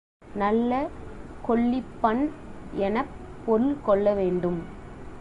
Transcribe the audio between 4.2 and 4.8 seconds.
வேண்டும்.